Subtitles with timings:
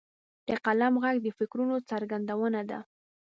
[0.47, 2.79] د قلم ږغ د فکرونو څرګندونه ده.